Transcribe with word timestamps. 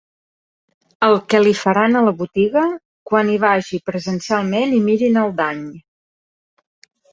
El 1.07 1.11
que 1.33 1.41
li 1.43 1.53
faran 1.59 1.99
a 1.99 2.01
la 2.05 2.13
botiga 2.21 2.63
quan 3.11 3.31
hi 3.35 3.37
vagi 3.45 3.81
presencialment 3.93 4.75
i 4.81 4.83
mirin 4.89 5.23
el 5.27 5.37
dany. 5.45 5.63